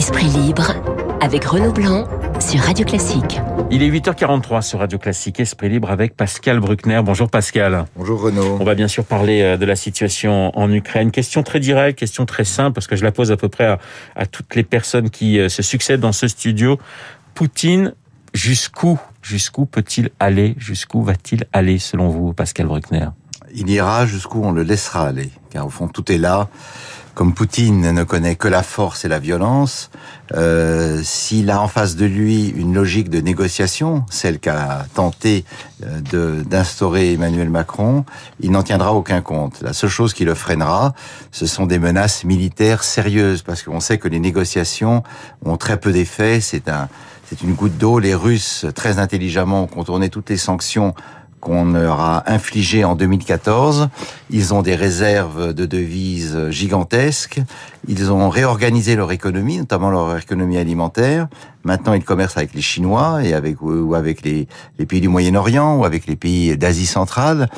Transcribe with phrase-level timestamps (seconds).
[0.00, 0.72] Esprit libre
[1.20, 2.08] avec Renaud Blanc
[2.40, 3.38] sur Radio Classique.
[3.70, 7.02] Il est 8h43 sur Radio Classique Esprit libre avec Pascal Bruckner.
[7.04, 7.84] Bonjour Pascal.
[7.96, 8.56] Bonjour Renaud.
[8.58, 11.10] On va bien sûr parler euh, de la situation en Ukraine.
[11.10, 13.76] Question très directe, question très simple parce que je la pose à peu près
[14.16, 16.78] à, toutes les personnes qui euh, se succèdent dans ce studio.
[17.34, 17.92] Poutine,
[18.32, 23.08] jusqu'où jusqu'où peut-il aller Jusqu'où va-t-il aller selon vous Pascal Bruckner?
[23.54, 26.48] Il ira jusqu'où on le laissera aller car au fond tout est là
[27.14, 29.90] comme Poutine ne connaît que la force et la violence,
[30.34, 35.44] euh, s'il a en face de lui une logique de négociation, celle qu'a tenté
[35.84, 38.04] euh, d'instaurer Emmanuel Macron,
[38.40, 39.60] il n'en tiendra aucun compte.
[39.62, 40.94] La seule chose qui le freinera,
[41.32, 45.02] ce sont des menaces militaires sérieuses, parce qu'on sait que les négociations
[45.44, 46.40] ont très peu d'effet.
[46.40, 46.88] C'est un,
[47.28, 47.98] c'est une goutte d'eau.
[47.98, 50.94] Les Russes, très intelligemment, ont contourné toutes les sanctions
[51.40, 53.88] qu'on leur a infligé en 2014.
[54.30, 57.40] Ils ont des réserves de devises gigantesques.
[57.88, 61.28] Ils ont réorganisé leur économie, notamment leur économie alimentaire.
[61.64, 65.78] Maintenant, ils commercent avec les Chinois et avec ou avec les, les pays du Moyen-Orient
[65.78, 67.48] ou avec les pays d'Asie centrale.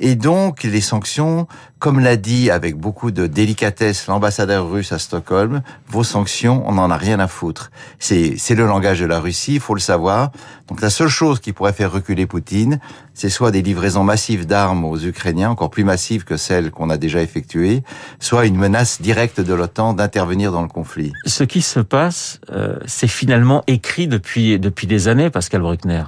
[0.00, 1.46] Et donc, les sanctions,
[1.78, 6.90] comme l'a dit avec beaucoup de délicatesse l'ambassadeur russe à Stockholm, vos sanctions, on n'en
[6.90, 7.70] a rien à foutre.
[7.98, 10.32] C'est, c'est le langage de la Russie, il faut le savoir.
[10.68, 12.80] Donc, la seule chose qui pourrait faire reculer Poutine,
[13.12, 16.96] c'est soit des livraisons massives d'armes aux Ukrainiens, encore plus massives que celles qu'on a
[16.96, 17.82] déjà effectuées,
[18.18, 21.12] soit une menace directe de l'OTAN d'intervenir dans le conflit.
[21.26, 26.04] Ce qui se passe, euh, c'est finalement écrit depuis, depuis des années, Pascal Bruckner.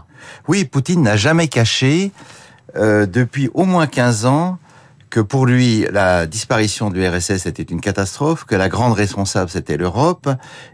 [0.48, 2.12] Oui, Poutine n'a jamais caché
[2.77, 4.58] euh, depuis au moins 15 ans
[5.14, 9.77] que pour lui, la disparition de l'URSS était une catastrophe, que la grande responsable c'était
[9.77, 10.28] l'Europe,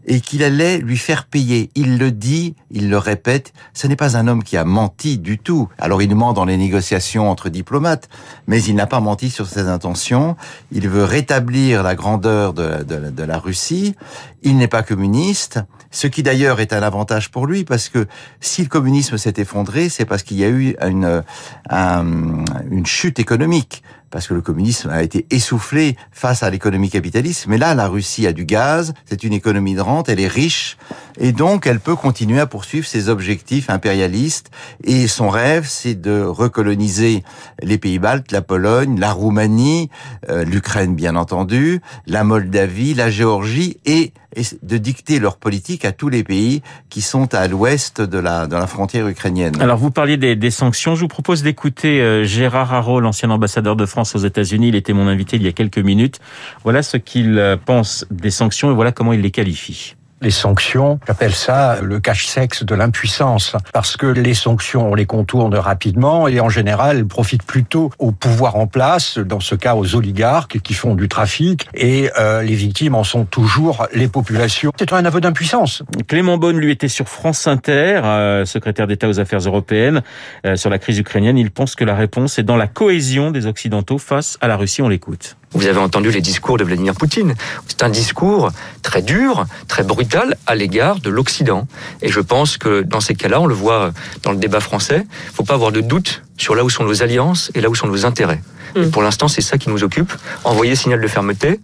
[0.06, 1.69] et qu'il allait lui faire payer.
[1.75, 5.37] Il le dit, il le répète, ce n'est pas un homme qui a menti du
[5.37, 5.69] tout.
[5.77, 8.09] Alors il ment dans les négociations entre diplomates,
[8.47, 10.37] mais il n'a pas menti sur ses intentions.
[10.73, 13.95] Il veut rétablir la grandeur de, de, de la Russie.
[14.43, 18.06] Il n'est pas communiste, ce qui d'ailleurs est un avantage pour lui, parce que
[18.41, 21.22] si le communisme s'est effondré, c'est parce qu'il y a eu une,
[21.70, 27.47] une chute économique parce que le communisme a été essoufflé face à l'économie capitaliste.
[27.47, 30.76] Mais là, la Russie a du gaz, c'est une économie de rente, elle est riche,
[31.19, 34.50] et donc elle peut continuer à poursuivre ses objectifs impérialistes.
[34.84, 37.22] Et son rêve, c'est de recoloniser
[37.62, 39.91] les pays baltes, la Pologne, la Roumanie,
[40.28, 44.12] euh, l'Ukraine bien entendu, la Moldavie, la Géorgie, et,
[44.62, 48.54] de dicter leur politique à tous les pays qui sont à l'ouest de la, de
[48.54, 49.60] la frontière ukrainienne.
[49.60, 53.75] Alors vous parliez des, des sanctions, je vous propose d'écouter euh, Gérard Haro, l'ancien ambassadeur
[53.75, 54.69] de France aux États-Unis.
[54.69, 56.19] Il était mon invité il y a quelques minutes.
[56.65, 60.98] Voilà ce qu'il euh, pense des sanctions et voilà comment il les qualifie les sanctions,
[61.06, 66.41] j'appelle ça le cache-sexe de l'impuissance, parce que les sanctions, on les contourne rapidement et
[66.41, 70.75] en général, elles profitent plutôt au pouvoir en place, dans ce cas aux oligarques qui
[70.75, 74.72] font du trafic, et euh, les victimes en sont toujours les populations.
[74.78, 75.82] C'est un aveu d'impuissance.
[76.06, 80.03] Clément Beaune, lui, était sur France Inter, euh, secrétaire d'État aux affaires européennes,
[80.44, 81.38] euh, sur la crise ukrainienne.
[81.38, 84.82] Il pense que la réponse est dans la cohésion des Occidentaux face à la Russie.
[84.82, 85.36] On l'écoute.
[85.53, 87.34] Vous avez entendu les discours de Vladimir Poutine.
[87.66, 88.50] C'est un discours
[88.83, 91.66] très dur, très brutal à l'égard de l'Occident.
[92.03, 95.31] Et je pense que dans ces cas-là, on le voit dans le débat français, il
[95.31, 97.75] ne faut pas avoir de doute sur là où sont nos alliances et là où
[97.75, 98.43] sont nos intérêts.
[98.77, 98.91] Et mm.
[98.91, 100.12] pour l'instant, c'est ça qui nous occupe.
[100.44, 101.60] Envoyer signal de fermeté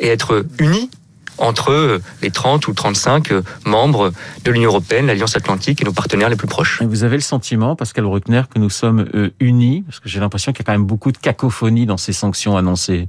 [0.00, 0.90] et être unis
[1.38, 3.30] entre les 30 ou 35
[3.64, 4.12] membres
[4.44, 6.82] de l'Union européenne, l'Alliance atlantique et nos partenaires les plus proches.
[6.82, 9.84] Et vous avez le sentiment, Pascal Bruckner, que nous sommes euh, unis?
[9.86, 12.56] Parce que j'ai l'impression qu'il y a quand même beaucoup de cacophonie dans ces sanctions
[12.56, 13.08] annoncées.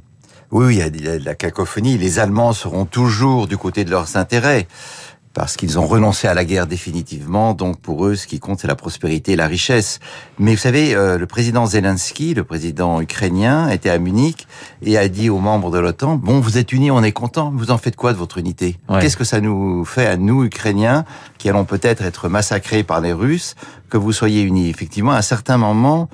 [0.51, 1.97] Oui, il y a de la cacophonie.
[1.99, 4.67] Les Allemands seront toujours du côté de leurs intérêts
[5.39, 7.53] parce qu'ils ont renoncé à la guerre définitivement.
[7.53, 10.01] Donc pour eux, ce qui compte, c'est la prospérité et la richesse.
[10.37, 14.47] Mais vous savez, euh, le président Zelensky, le président ukrainien, était à Munich
[14.81, 17.71] et a dit aux membres de l'OTAN, bon, vous êtes unis, on est content, vous
[17.71, 18.79] en faites quoi de votre unité?
[18.99, 21.05] Qu'est-ce que ça nous fait à nous, Ukrainiens,
[21.37, 23.55] qui allons peut-être être massacrés par les Russes,
[23.89, 24.67] que vous soyez unis?
[24.67, 26.09] Effectivement, à un certain moment,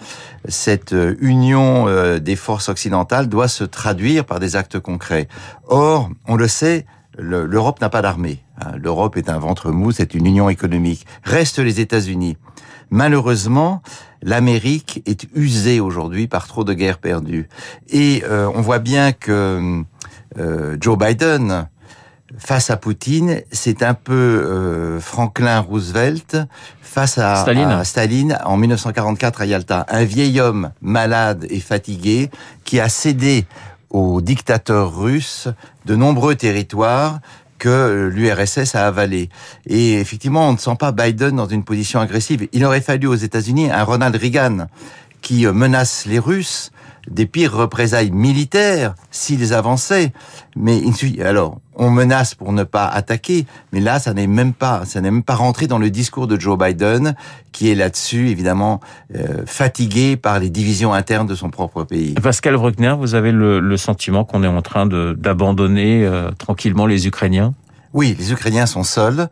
[0.47, 5.27] cette euh, union euh, des forces occidentales doit se traduire par des actes concrets.
[5.67, 6.85] Or, on le sait,
[7.17, 8.43] l'Europe n'a pas d'armée.
[8.59, 8.73] Hein.
[8.77, 11.05] L'Europe est un ventre mou, c'est une union économique.
[11.23, 12.37] Restent les États-Unis.
[12.89, 13.81] Malheureusement,
[14.21, 17.49] l'Amérique est usée aujourd'hui par trop de guerres perdues.
[17.89, 19.83] Et euh, on voit bien que
[20.79, 21.67] Joe Biden,
[22.37, 26.37] face à Poutine, c'est un peu euh, Franklin Roosevelt
[26.81, 27.35] face à
[27.83, 28.37] Staline.
[28.45, 29.85] en 1944 à Yalta.
[29.89, 32.29] Un vieil homme malade et fatigué
[32.63, 33.45] qui a cédé
[33.89, 35.47] aux dictateurs russes
[35.85, 37.19] de nombreux territoires
[37.57, 39.29] que l'URSS a avalé.
[39.65, 42.47] Et effectivement, on ne sent pas Biden dans une position agressive.
[42.51, 44.67] Il aurait fallu aux États-Unis un Ronald Reagan
[45.21, 46.71] qui menace les Russes
[47.09, 50.11] des pires représailles militaires s'ils avançaient.
[50.55, 50.81] Mais
[51.23, 55.11] alors, on menace pour ne pas attaquer, mais là, ça n'est même pas, ça n'est
[55.11, 57.15] même pas rentré dans le discours de Joe Biden,
[57.51, 58.79] qui est là-dessus évidemment
[59.15, 62.13] euh, fatigué par les divisions internes de son propre pays.
[62.13, 67.07] Pascal Bruckner, vous avez le, le sentiment qu'on est en train d'abandonner euh, tranquillement les
[67.07, 67.53] Ukrainiens?
[67.95, 69.29] Oui, les Ukrainiens sont seuls.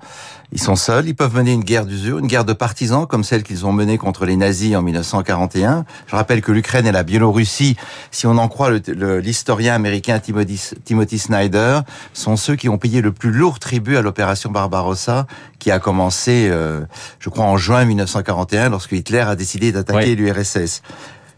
[0.54, 1.06] Ils sont seuls.
[1.10, 3.98] Ils peuvent mener une guerre d'usure, une guerre de partisans comme celle qu'ils ont menée
[3.98, 5.84] contre les nazis en 1941.
[6.08, 7.76] Je rappelle que l'Ukraine et la Biélorussie,
[8.10, 11.82] si on en croit l'historien américain Timothy, Snyder,
[12.14, 15.28] sont ceux qui ont payé le plus lourd tribut à l'opération Barbarossa,
[15.60, 16.86] qui a commencé, euh,
[17.20, 20.84] je crois, en juin 1941, lorsque Hitler a décidé d'attaquer l'URSS.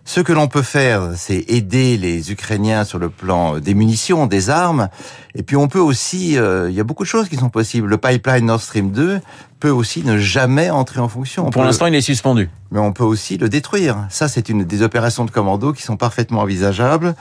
[0.08, 4.52] Ce que l'on peut faire, c'est aider les Ukrainiens sur le plan des munitions, des
[4.52, 4.88] armes,
[5.34, 7.88] et puis on peut aussi, euh, il y a beaucoup de choses qui sont possibles.
[7.88, 9.20] Le pipeline Nord Stream 2
[9.60, 11.50] peut aussi ne jamais entrer en fonction.
[11.50, 12.52] Pour l'instant, il est suspendu.
[12.70, 14.06] Mais on peut aussi le détruire.
[14.10, 17.16] Ça, c'est une des opérations de commando qui sont parfaitement envisageables.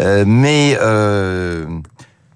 [0.00, 1.64] Euh, mais euh,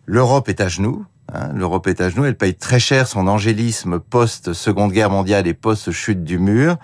[0.06, 1.04] l'Europe est à genoux.
[1.32, 5.54] Hein, L'Europe est à genoux, elle paye très cher son angélisme post-Seconde Guerre mondiale et
[5.54, 6.76] post-chute du mur.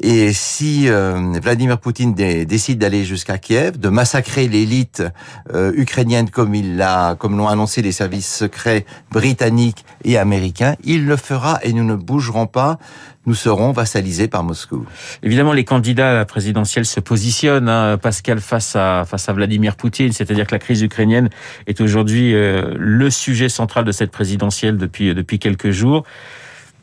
[0.00, 5.04] Et si euh, Vladimir Poutine décide d'aller jusqu'à Kiev, de massacrer l'élite
[5.52, 11.06] euh, ukrainienne comme il l'a, comme l'ont annoncé les services secrets britanniques et américains, il
[11.06, 12.78] le fera et nous ne bougerons pas
[13.26, 14.86] nous serons vassalisés par Moscou.
[15.22, 19.76] Évidemment, les candidats à la présidentielle se positionnent, hein, Pascal, face à, face à Vladimir
[19.76, 20.12] Poutine.
[20.12, 21.30] C'est-à-dire que la crise ukrainienne
[21.66, 26.04] est aujourd'hui euh, le sujet central de cette présidentielle depuis, depuis quelques jours.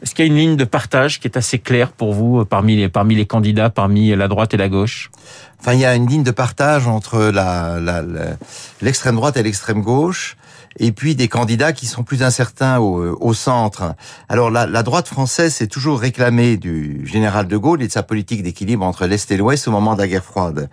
[0.02, 2.46] Est-ce qu'il y a une ligne de partage qui est assez claire pour vous euh,
[2.46, 5.12] parmi les, parmi les candidats, parmi la droite et la gauche?
[5.60, 7.20] Enfin, il y a une ligne de partage entre
[8.82, 10.38] l'extrême la, droite et l'extrême gauche
[10.80, 13.96] et puis des candidats qui sont plus incertains au, au centre.
[14.30, 18.04] Alors la, la droite française s'est toujours réclamée du général de Gaulle et de sa
[18.04, 20.70] politique d'équilibre entre l'Est et l'Ouest au moment de la guerre froide.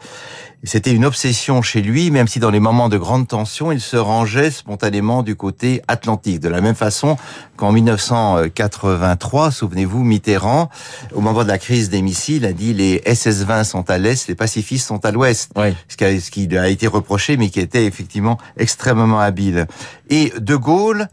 [0.65, 3.97] C'était une obsession chez lui, même si dans les moments de grande tension, il se
[3.97, 6.41] rangeait spontanément du côté atlantique.
[6.41, 7.17] De la même façon
[7.56, 10.69] qu'en 1983, souvenez-vous, Mitterrand,
[11.15, 14.35] au moment de la crise des missiles, a dit les SS-20 sont à l'est, les
[14.35, 15.53] pacifistes sont à l'ouest.
[15.55, 15.77] Oui.
[15.87, 15.97] Ce
[16.31, 19.69] qui a été reproché, mais qui était effectivement extrêmement habile.
[20.11, 21.08] Et De Gaulle,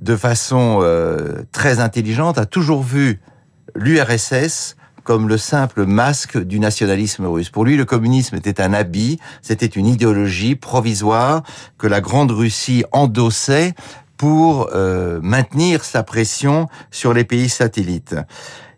[0.00, 3.20] de façon euh, très intelligente, a toujours vu
[3.74, 7.48] l'URSS comme le simple masque du nationalisme russe.
[7.48, 11.42] Pour lui, le communisme était un habit, c'était une idéologie provisoire
[11.78, 13.74] que la Grande Russie endossait
[14.18, 18.16] pour euh, maintenir sa pression sur les pays satellites.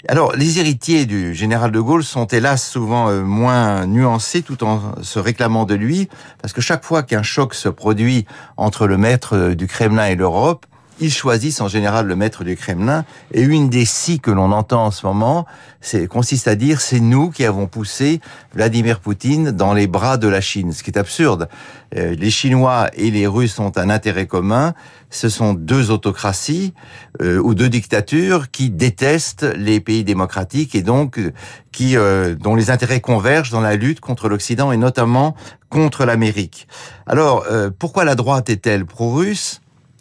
[0.08, 4.94] Alors, les héritiers du général de Gaulle sont hélas souvent euh, moins nuancés tout en
[5.02, 6.08] se réclamant de lui,
[6.41, 8.26] parce que chaque fois qu'un choc se produit
[8.56, 10.64] entre le maître du Kremlin et l'Europe,
[11.00, 13.05] ils choisissent en général le maître du Kremlin.
[13.32, 15.47] Et une des six que l'on entend en ce moment,
[15.81, 18.20] c'est consiste à dire c'est nous qui avons poussé
[18.55, 21.49] Vladimir Poutine dans les bras de la Chine, ce qui est absurde.
[21.97, 24.75] Euh, les Chinois et les Russes ont un intérêt commun.
[25.08, 26.75] Ce sont deux autocraties
[27.20, 31.32] euh, ou deux dictatures qui détestent les pays démocratiques et donc euh,
[31.73, 31.97] qui
[32.41, 35.37] dont les intérêts convergent dans la lutte contre l'Occident et notamment
[35.69, 36.67] contre l'Amérique.
[37.06, 37.47] Alors
[37.79, 39.61] pourquoi la droite est-elle pro-russe?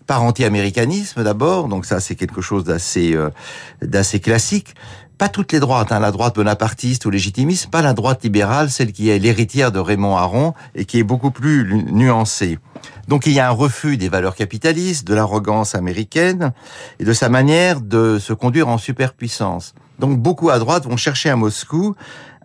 [0.10, 3.30] Par anti-américanisme d'abord, donc ça c'est quelque chose d'assez euh,
[3.84, 4.74] d'assez classique.
[5.20, 8.92] Pas toutes les droites, hein, la droite bonapartiste ou légitimiste, pas la droite libérale, celle
[8.92, 12.58] qui est l'héritière de Raymond Aron et qui est beaucoup plus nuancée.
[13.08, 16.54] Donc il y a un refus des valeurs capitalistes, de l'arrogance américaine
[17.00, 19.76] et de sa manière de se conduire en superpuissance.
[20.00, 21.94] Donc beaucoup à droite vont chercher à Moscou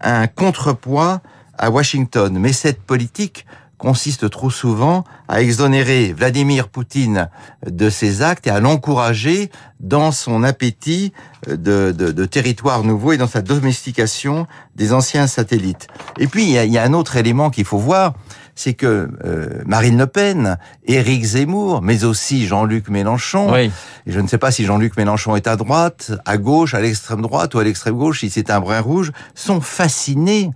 [0.03, 1.23] un contrepoids
[1.57, 2.37] à Washington.
[2.39, 3.47] Mais cette politique
[3.79, 7.29] consiste trop souvent à exonérer Vladimir Poutine
[7.67, 9.51] de ses actes et à l'encourager
[9.81, 11.13] dans son appétit
[11.47, 15.89] de, de, territoires nouveaux et dans sa domestication des anciens satellites.
[16.19, 18.15] Et puis, il y a, un autre élément qu'il faut voir,
[18.55, 23.71] c'est que euh, Marine Le Pen, Éric Zemmour, mais aussi Jean-Luc Mélenchon, et
[24.07, 27.55] je ne sais pas si Jean-Luc Mélenchon est à droite, à gauche, à l'extrême droite
[27.55, 30.51] ou à l'extrême gauche, si c'est un brin rouge, sont fascinés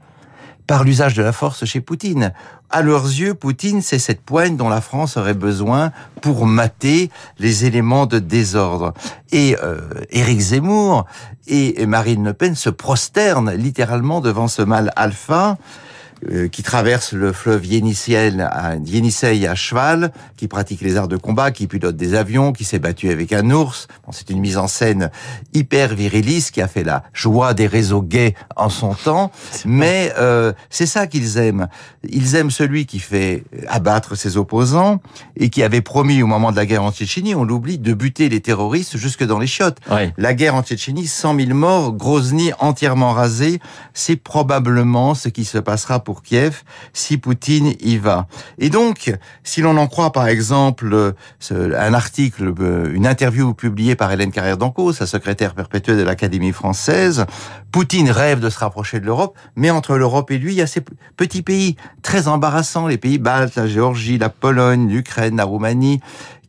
[0.69, 2.33] par l'usage de la force chez Poutine.
[2.71, 7.65] À leurs yeux, Poutine, c'est cette poigne dont la France aurait besoin pour mater les
[7.65, 8.93] éléments de désordre.
[9.33, 11.07] Et euh, Éric Zemmour
[11.47, 15.57] et Marine Le Pen se prosternent littéralement devant ce mal alpha
[16.53, 21.51] qui traverse le fleuve Yenisei à, Yenisei à cheval, qui pratique les arts de combat,
[21.51, 23.87] qui pilote des avions, qui s'est battu avec un ours.
[24.05, 25.11] Bon, c'est une mise en scène
[25.55, 29.31] hyper viriliste qui a fait la joie des réseaux gays en son temps.
[29.65, 31.69] Mais euh, c'est ça qu'ils aiment.
[32.09, 35.01] Ils aiment celui qui fait abattre ses opposants
[35.37, 38.29] et qui avait promis au moment de la guerre en Tchétchénie, on l'oublie, de buter
[38.29, 39.79] les terroristes jusque dans les chiottes.
[40.17, 43.61] La guerre en Tchétchénie, 100 000 morts, Grozny entièrement rasé,
[43.95, 46.63] c'est probablement ce qui se passera pour Kiev
[46.93, 48.27] si Poutine y va.
[48.59, 49.13] Et donc,
[49.45, 51.15] si l'on en croit par exemple
[51.51, 56.53] un article, euh, une interview publiée par Hélène Carrère d'Ancos, sa secrétaire perpétuelle de l'Académie
[56.53, 57.27] française,
[57.73, 60.67] Poutine rêve de se rapprocher de l'Europe, mais entre l'Europe et lui, il y a
[60.67, 60.83] ces
[61.17, 66.01] petits pays très embarrassants, les pays baltes, la Géorgie, la Pologne, l'Ukraine, la Roumanie,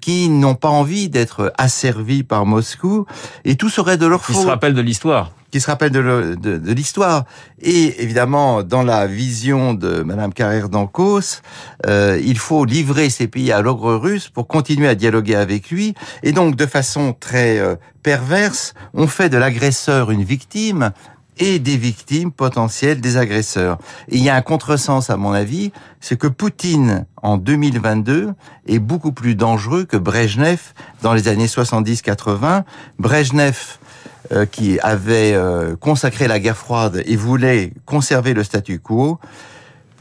[0.01, 3.06] qui n'ont pas envie d'être asservis par Moscou,
[3.46, 4.36] et tout serait de leur faute.
[4.36, 7.25] Qui se rappellent de l'histoire qui se rappelle de, de, l'histoire.
[7.62, 11.41] Et évidemment, dans la vision de Madame Carrère d'Ancos,
[11.86, 15.96] euh, il faut livrer ces pays à l'ogre russe pour continuer à dialoguer avec lui.
[16.24, 20.91] Et donc, de façon très euh, perverse, on fait de l'agresseur une victime
[21.39, 23.77] et des victimes potentielles des agresseurs.
[24.10, 28.34] Et il y a un contresens, à mon avis, c'est que Poutine, en 2022,
[28.68, 30.60] est beaucoup plus dangereux que Brejnev
[31.01, 32.63] dans les années 70-80.
[33.00, 33.77] Brejnev,
[34.31, 39.19] euh, qui avait euh, consacré la guerre froide et voulait conserver le statu quo,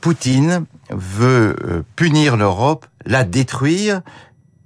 [0.03, 4.03] Poutine veut euh, punir l'Europe, la détruire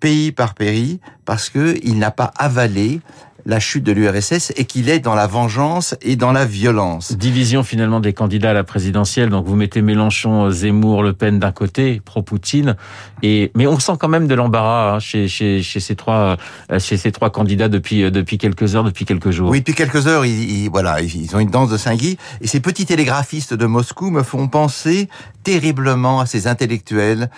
[0.01, 3.01] pays par pays, parce qu'il n'a pas avalé
[3.47, 7.13] la chute de l'URSS et qu'il est dans la vengeance et dans la violence.
[7.17, 9.31] Division finalement des candidats à la présidentielle.
[9.31, 12.77] Donc vous mettez Mélenchon, Zemmour, Le Pen d'un côté, pro-Poutine,
[13.23, 16.37] et mais on sent quand même de l'embarras hein, chez, chez, chez ces trois
[16.71, 19.51] euh, chez ces trois candidats depuis euh, depuis quelques heures, depuis quelques jours.
[19.51, 22.87] Oui, depuis quelques heures, ils, voilà, ils ont une danse de Saint-Guy et ces petits
[22.87, 25.09] télégraphistes de Moscou me font penser
[25.43, 27.31] terriblement à ces intellectuels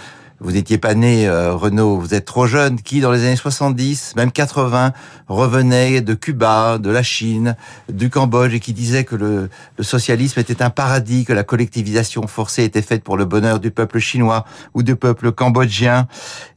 [0.45, 4.15] vous n'étiez pas né, euh, Renaud, vous êtes trop jeune, qui dans les années 70,
[4.15, 4.93] même 80,
[5.27, 7.57] revenait de Cuba, de la Chine,
[7.91, 9.49] du Cambodge, et qui disait que le,
[9.79, 13.71] le, socialisme était un paradis, que la collectivisation forcée était faite pour le bonheur du
[13.71, 16.09] peuple chinois ou du peuple cambodgien.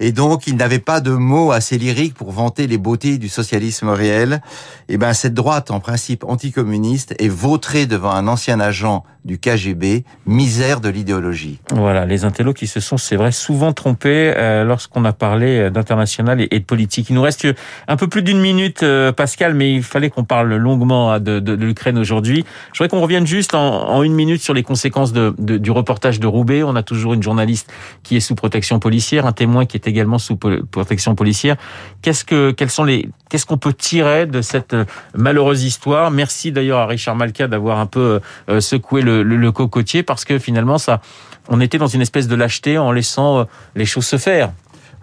[0.01, 3.88] Et donc, il n'avait pas de mots assez lyriques pour vanter les beautés du socialisme
[3.88, 4.41] réel.
[4.89, 9.38] Et eh ben, cette droite, en principe anticommuniste, est vautrée devant un ancien agent du
[9.38, 11.60] KGB, misère de l'idéologie.
[11.72, 15.69] Voilà, les intellos qui se sont, c'est vrai, souvent trompés euh, lorsqu'on a parlé euh,
[15.69, 17.10] d'international et, de politique.
[17.10, 17.46] Il nous reste
[17.89, 21.53] un peu plus d'une minute, euh, Pascal, mais il fallait qu'on parle longuement hein, de,
[21.53, 22.46] l'Ukraine aujourd'hui.
[22.72, 26.63] Je voudrais qu'on revienne juste en, une minute sur les conséquences du reportage de Roubaix.
[26.63, 27.69] On a toujours une journaliste
[28.03, 31.57] qui est sous protection policière, un témoin qui est également sous protection policière.
[32.01, 34.75] Qu'est-ce que, quels sont les, qu'est-ce qu'on peut tirer de cette
[35.13, 36.12] malheureuse histoire?
[36.12, 38.22] Merci d'ailleurs à Richard Malka d'avoir un peu
[38.60, 41.01] secoué le le, cocotier parce que finalement, ça,
[41.50, 43.43] on était dans une espèce de lâcheté en laissant euh,
[43.75, 44.51] les choses se faire.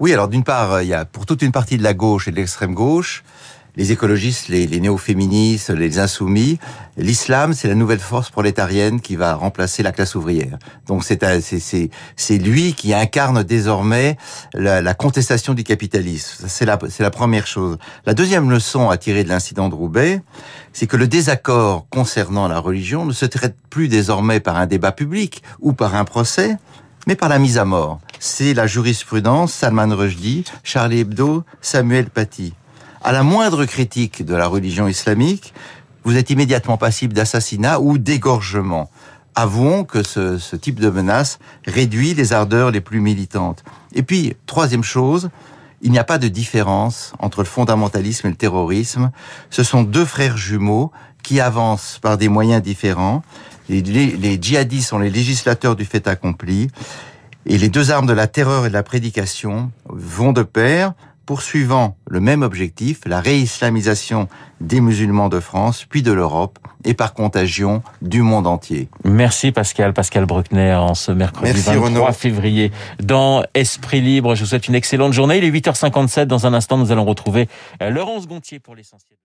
[0.00, 2.30] Oui, alors d'une part, il y a pour toute une partie de la gauche et
[2.30, 3.22] de l'extrême gauche,
[3.76, 6.58] les écologistes, les, néo-féministes, les insoumis,
[6.96, 10.58] l'islam, c'est la nouvelle force prolétarienne qui va remplacer la classe ouvrière.
[10.86, 11.24] Donc c'est
[12.16, 14.16] c'est lui qui incarne désormais
[14.52, 16.44] la, la contestation du capitalisme.
[16.48, 17.78] C'est la la première chose.
[18.06, 20.22] La deuxième leçon à tirer de l'incident de Roubaix,
[20.72, 24.92] c'est que le désaccord concernant la religion ne se traite plus désormais par un débat
[24.92, 26.56] public ou par un procès,
[27.06, 28.00] mais par la mise à mort.
[28.18, 32.54] C'est la jurisprudence Salman Rushdie, Charlie Hebdo, Samuel Paty
[33.04, 35.52] à la moindre critique de la religion islamique,
[36.04, 38.90] vous êtes immédiatement passible d'assassinat ou d'égorgement.
[39.34, 43.62] Avouons que ce, type de menace réduit les ardeurs les plus militantes.
[43.94, 45.28] Et puis, troisième chose,
[45.82, 49.10] il n'y a pas de différence entre le fondamentalisme et le terrorisme.
[49.50, 50.90] Ce sont deux frères jumeaux
[51.22, 53.22] qui avancent par des moyens différents.
[53.68, 56.70] Les, les, les djihadistes sont les législateurs du fait accompli.
[57.44, 60.94] Et les deux armes de la terreur et de la prédication vont de pair
[61.26, 64.28] poursuivant le même objectif, la réislamisation
[64.60, 68.88] des musulmans de France, puis de l'Europe, et par contagion du monde entier.
[69.04, 72.72] Merci Pascal, Pascal Bruckner, en ce mercredi 23 février.
[73.02, 75.38] Dans Esprit Libre, je vous souhaite une excellente journée.
[75.38, 76.24] Il est 8h57.
[76.24, 77.48] Dans un instant, nous allons retrouver
[77.82, 79.18] euh, Laurence Gontier pour l'essentiel.